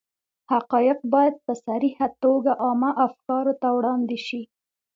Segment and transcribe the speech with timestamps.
[0.51, 4.41] حقایق باید په صریحه توګه عامه افکارو ته وړاندې شي.